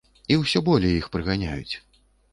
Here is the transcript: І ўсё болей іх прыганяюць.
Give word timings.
І 0.35 0.37
ўсё 0.43 0.61
болей 0.69 0.97
іх 1.01 1.11
прыганяюць. 1.17 1.75